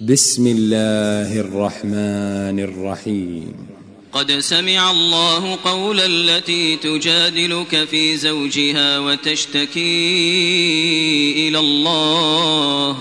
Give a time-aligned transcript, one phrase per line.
[0.00, 3.54] بسم الله الرحمن الرحيم.
[4.12, 9.88] قد سمع الله قول التي تجادلك في زوجها وتشتكي
[11.48, 12.96] إلى الله.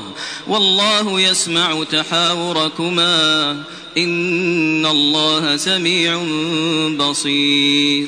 [0.47, 3.51] والله يسمع تحاوركما.
[3.97, 6.23] إن الله سميع
[6.97, 8.07] بصير.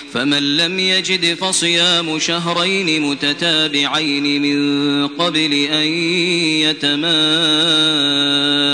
[0.13, 5.87] فمن لم يجد فصيام شهرين متتابعين من قبل أن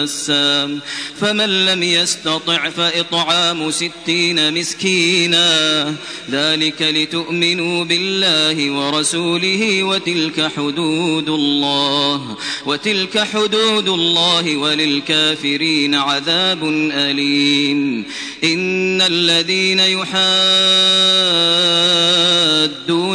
[0.08, 0.80] يتماسا
[1.20, 5.96] فمن لم يستطع فإطعام ستين مسكينا.
[6.32, 12.38] ذلك لتؤمنوا بالله ورسوله وتلك حدود الله.
[12.66, 16.64] وتلك حدود الله وللكافرين عذاب
[16.94, 18.06] أليم.
[18.44, 20.18] إن الذين يحادون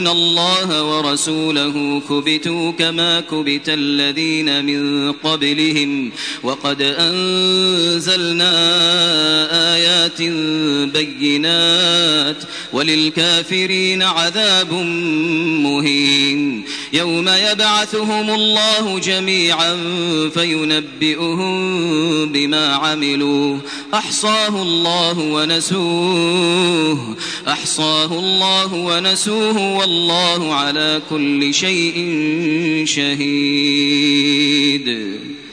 [0.09, 6.13] الله ورسوله كبتوا كما كبت الذين من قبلهم.
[6.43, 8.53] وقد أنزلنا
[9.75, 10.23] آيات
[10.93, 12.37] بينات
[12.73, 14.73] وللكافرين عذاب
[15.63, 19.77] مهين يوم يبعثهم الله جميعا
[20.35, 21.53] فينبئهم
[22.33, 23.59] بما عملوا
[23.95, 27.17] أحصاه الله ونسوه
[27.49, 31.95] أحصاه الله ونسوه والله على كل شيء
[32.87, 34.33] شهيد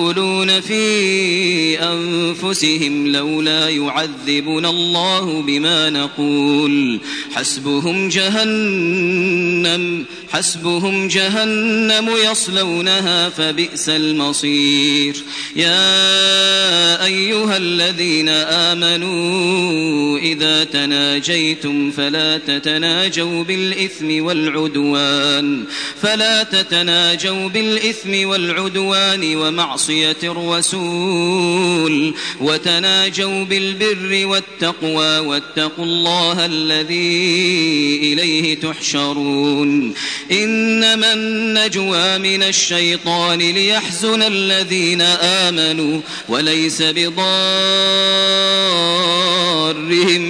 [0.00, 7.00] ويقولون في أنفسهم لولا يعذبنا الله بما نقول
[7.34, 15.16] حسبهم جهنم حسبهم جهنم يصلونها فبئس المصير.
[15.56, 25.64] يا أيها الذين آمنوا إذا تناجيتم فلا تتناجوا بالإثم والعدوان
[26.02, 39.94] فلا تتناجوا بالإثم والعدوان ومعصية الرسول وتناجوا بالبر والتقوى واتقوا الله الذي إليه تحشرون.
[40.32, 47.14] إنما النجوى من الشيطان ليحزن الذين آمنوا وليس بضارهم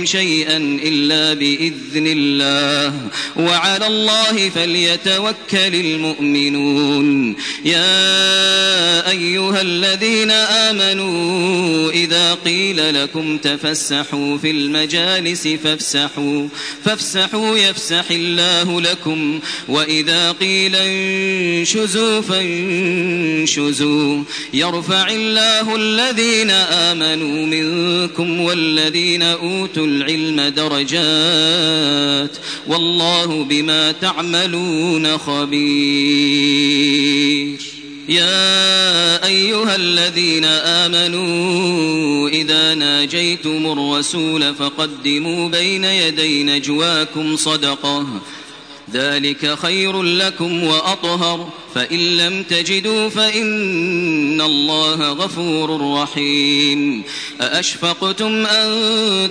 [0.05, 2.95] شيئا إلا بإذن الله.
[3.37, 7.37] وعلى الله فليتوكل المؤمنون.
[7.65, 16.49] يا أيها الذين آمنوا إذا قيل لكم تفسحوا في المجالس فافسحوا
[16.85, 19.41] فافسحوا يفسح الله لكم
[19.81, 24.23] وإذا قيل انشزوا فانشزوا.
[24.55, 32.37] يرفع الله الذين آمنوا منكم والذين أوتوا العلم درجات.
[32.67, 35.61] والله بما تعملون خبير.
[38.09, 48.07] يا أيها الذين آمنوا إذا ناجيتم الرسول فقدموا بين يدي نجواكم صدقة.
[48.93, 51.49] ذلك خير لكم وأطهر.
[51.75, 57.03] فإن لم تجدوا فإن الله غفور رحيم.
[57.41, 58.69] أأشفقتم أن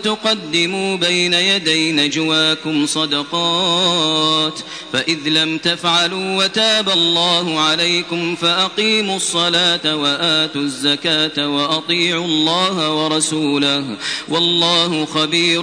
[0.04, 4.60] تقدموا بين يدي نجواكم صدقات؟
[4.94, 13.86] فإذ لم تفعلوا وتاب الله عليكم فأقيموا الصلاة وآتوا الزكاة وأطيعوا الله ورسوله.
[14.30, 15.62] والله خبير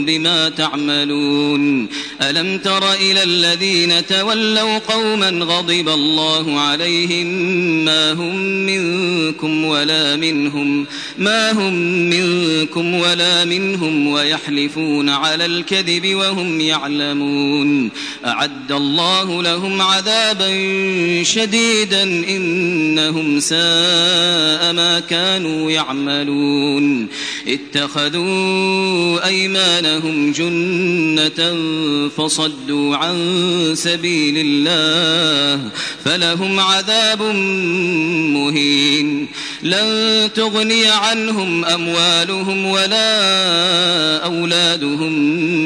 [0.00, 1.88] بما تعملون.
[2.22, 7.26] ألم تر إلى الذين تولوا قوما غضب الله عليهم
[7.84, 8.36] ما هم
[8.66, 10.86] منكم ولا منهم
[11.18, 11.74] ما هم
[12.10, 17.90] منكم ولا منهم ويحلفون على الكذب وهم يعلمون.
[18.26, 20.48] أعد الله لهم عذابا
[21.22, 27.08] شديدا إنهم ساء ما كانوا يعملون.
[27.48, 31.56] اتخذوا أيمانهم جنة
[32.08, 33.16] فصدوا عن
[33.74, 35.57] سبيل الله
[36.04, 37.22] فلهم عذاب
[38.32, 39.17] مهين.
[39.62, 45.12] لن تغني عنهم أموالهم ولا أولادهم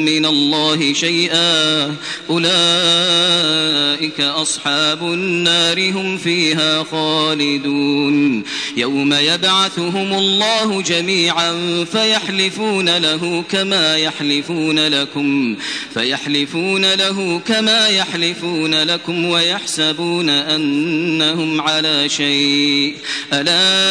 [0.05, 1.85] من الله شيئا.
[2.29, 8.43] أولئك أصحاب النار هم فيها خالدون.
[8.77, 15.55] يوم يبعثهم الله جميعا فيحلفون له كما يحلفون لكم
[15.93, 22.95] فيحلفون له كما يحلفون لكم ويحسبون أنهم على شيء.
[23.33, 23.82] ألا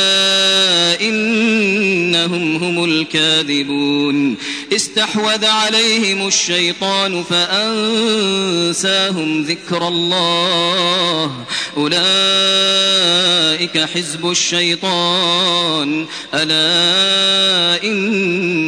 [1.01, 4.37] إنهم هم الكاذبون.
[4.73, 11.45] استحوذ عليهم الشيطان فأنساهم ذكر الله.
[11.77, 16.07] أولئك حزب الشيطان.
[16.35, 17.85] ألا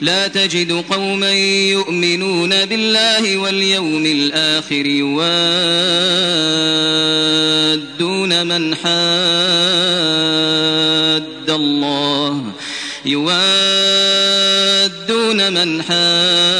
[0.00, 1.32] لا تجد قوما
[1.70, 5.20] يؤمنون بالله واليوم الآخر يوادون
[8.46, 9.60] من حاد
[11.50, 12.52] الله.
[13.04, 13.40] يوادون
[15.52, 16.59] من حاد